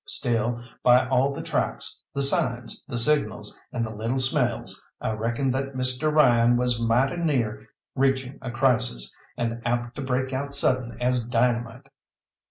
[0.07, 5.53] Still, by all the tracks, the signs, the signals, and the little smells, I reckoned
[5.53, 6.11] that Mr.
[6.11, 11.85] Ryan was mighty near reaching a crisis, and apt to break out sudden as dynamite.